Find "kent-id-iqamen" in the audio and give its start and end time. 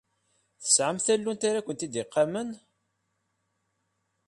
1.65-2.49